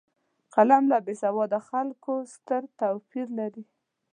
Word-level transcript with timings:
قلم 0.53 0.83
له 0.91 0.97
بېسواده 1.05 1.59
خلکو 1.69 2.13
ستر 2.33 2.61
توپیر 2.79 3.27
لري 3.39 3.63